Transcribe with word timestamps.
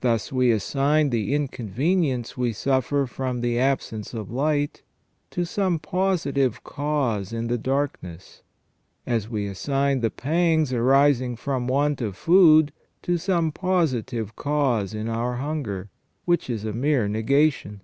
Thus 0.00 0.30
we 0.30 0.52
assign 0.52 1.10
the 1.10 1.34
inconvenience 1.34 2.36
we 2.36 2.52
suffer 2.52 3.04
from 3.08 3.40
the 3.40 3.58
absence 3.58 4.14
of 4.14 4.30
light 4.30 4.82
to 5.32 5.44
some 5.44 5.80
positive 5.80 6.62
cause 6.62 7.32
in 7.32 7.48
the 7.48 7.58
darkness; 7.58 8.44
as 9.08 9.28
we 9.28 9.48
assign 9.48 10.02
the 10.02 10.10
pangs 10.12 10.72
arising 10.72 11.34
from 11.34 11.66
want 11.66 12.00
of 12.00 12.16
food 12.16 12.72
to 13.02 13.16
some 13.18 13.50
positive 13.50 14.36
cause 14.36 14.94
in 14.94 15.08
our 15.08 15.38
hunger, 15.38 15.90
which 16.26 16.48
is 16.48 16.64
a 16.64 16.72
mere 16.72 17.08
negation. 17.08 17.80